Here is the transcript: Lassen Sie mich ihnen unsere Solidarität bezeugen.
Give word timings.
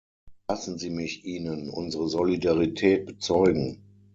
Lassen 0.47 0.79
Sie 0.79 0.89
mich 0.89 1.25
ihnen 1.25 1.69
unsere 1.69 2.09
Solidarität 2.09 3.05
bezeugen. 3.05 3.83